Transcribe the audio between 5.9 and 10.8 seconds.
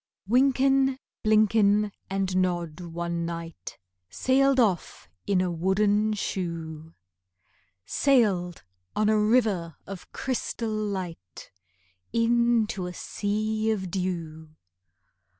shoe,— Sailed on a river of crystal